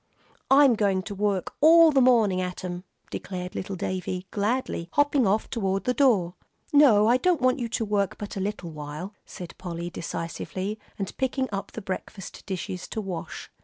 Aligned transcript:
"I'm 0.49 0.73
going 0.73 1.03
to 1.03 1.13
work 1.13 1.53
all 1.61 1.91
the 1.91 2.01
morning 2.01 2.41
at 2.41 2.63
'em," 2.65 2.85
declared 3.11 3.53
little 3.53 3.75
Davie, 3.75 4.25
gladly, 4.31 4.89
hopping 4.93 5.27
off 5.27 5.47
toward 5.47 5.83
the 5.83 5.93
door. 5.93 6.33
"No, 6.73 7.07
I 7.07 7.17
don't 7.17 7.39
want 7.39 7.59
you 7.59 7.69
to 7.69 7.85
work 7.85 8.17
but 8.17 8.35
a 8.35 8.39
little 8.39 8.71
while," 8.71 9.13
said 9.27 9.53
Polly, 9.59 9.91
decisively, 9.91 10.79
and 10.97 11.15
picking 11.17 11.47
up 11.51 11.73
the 11.73 11.83
breakfast 11.83 12.43
dishes 12.47 12.87
to 12.87 12.99
wash. 12.99 13.51